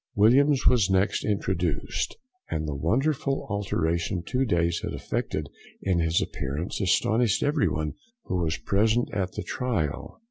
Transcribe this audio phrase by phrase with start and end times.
[0.15, 2.15] Williams was next introduced,
[2.49, 5.47] and the wonderful alteration two days had effected
[5.83, 7.93] in his appearance astonished everyone
[8.23, 10.19] who was present at the trial.